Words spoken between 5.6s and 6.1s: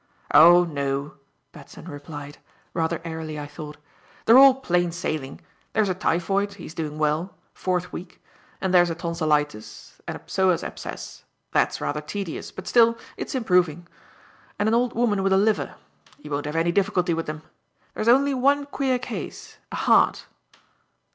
There's a